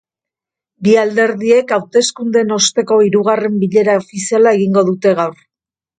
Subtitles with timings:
[0.87, 5.37] Bi alderdiek hauteskundeen osteko hirugarren bilera ofiziala egingo dute gaur.